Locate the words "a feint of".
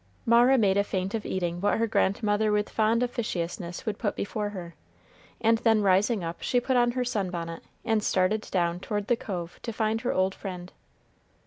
0.77-1.27